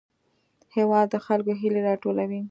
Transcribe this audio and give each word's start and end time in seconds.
هېواد 0.75 1.07
د 1.13 1.15
خلکو 1.25 1.51
هیلې 1.61 1.81
راټولوي. 1.89 2.39